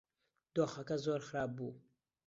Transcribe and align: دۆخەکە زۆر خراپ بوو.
دۆخەکە 0.55 0.95
زۆر 1.05 1.21
خراپ 1.27 1.51
بوو. 1.57 1.69